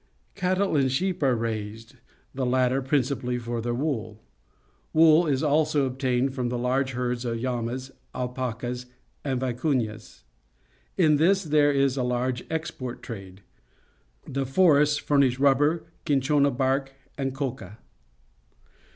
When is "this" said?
11.17-11.43